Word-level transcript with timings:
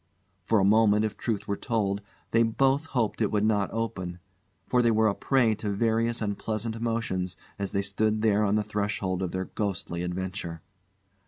For 0.43 0.57
a 0.57 0.63
moment, 0.65 1.05
if 1.05 1.15
truth 1.15 1.47
were 1.47 1.55
told, 1.55 2.01
they 2.31 2.41
both 2.41 2.87
hoped 2.87 3.21
it 3.21 3.29
would 3.31 3.43
not 3.45 3.69
open, 3.71 4.17
for 4.65 4.81
they 4.81 4.89
were 4.89 5.07
a 5.07 5.13
prey 5.13 5.53
to 5.53 5.69
various 5.69 6.23
unpleasant 6.23 6.75
emotions 6.75 7.37
as 7.59 7.71
they 7.71 7.83
stood 7.83 8.23
there 8.23 8.43
on 8.43 8.55
the 8.55 8.63
threshold 8.63 9.21
of 9.21 9.29
their 9.31 9.45
ghostly 9.45 10.01
adventure. 10.01 10.63